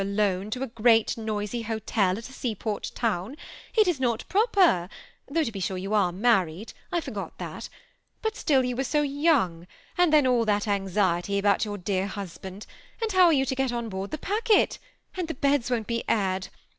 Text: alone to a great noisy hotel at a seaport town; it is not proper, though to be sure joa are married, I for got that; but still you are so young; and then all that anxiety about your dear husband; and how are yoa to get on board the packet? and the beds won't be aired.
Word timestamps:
alone 0.01 0.49
to 0.49 0.63
a 0.63 0.67
great 0.67 1.15
noisy 1.15 1.61
hotel 1.61 2.17
at 2.17 2.27
a 2.27 2.33
seaport 2.33 2.91
town; 2.95 3.35
it 3.77 3.87
is 3.87 3.99
not 3.99 4.23
proper, 4.27 4.89
though 5.29 5.43
to 5.43 5.51
be 5.51 5.59
sure 5.59 5.77
joa 5.79 6.05
are 6.07 6.11
married, 6.11 6.73
I 6.91 7.01
for 7.01 7.11
got 7.11 7.37
that; 7.37 7.69
but 8.23 8.35
still 8.35 8.63
you 8.63 8.75
are 8.79 8.83
so 8.83 9.03
young; 9.03 9.67
and 9.99 10.11
then 10.11 10.25
all 10.25 10.43
that 10.45 10.67
anxiety 10.67 11.37
about 11.37 11.65
your 11.65 11.77
dear 11.77 12.07
husband; 12.07 12.65
and 12.99 13.11
how 13.11 13.27
are 13.27 13.31
yoa 13.31 13.45
to 13.45 13.53
get 13.55 13.71
on 13.71 13.89
board 13.89 14.09
the 14.09 14.17
packet? 14.17 14.79
and 15.15 15.27
the 15.27 15.35
beds 15.35 15.69
won't 15.69 15.85
be 15.85 16.03
aired. 16.09 16.47